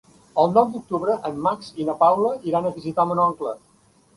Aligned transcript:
El 0.43 0.47
nou 0.53 0.63
d'octubre 0.77 1.17
en 1.29 1.37
Max 1.47 1.69
i 1.83 1.87
na 1.91 1.97
Paula 2.01 2.33
iran 2.53 2.69
a 2.69 2.73
visitar 2.79 3.07
mon 3.11 3.23
oncle. 3.29 3.55